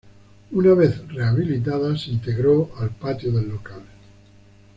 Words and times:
Una 0.51 0.73
vez 0.73 1.07
rehabilitada 1.09 1.95
se 1.95 2.09
integró 2.09 2.71
al 2.79 2.89
patio 2.89 3.31
del 3.31 3.49
local. 3.49 3.83